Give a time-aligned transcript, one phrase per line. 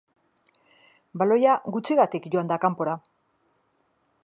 [1.23, 2.99] Baloia gutxigatik joan da kanpora.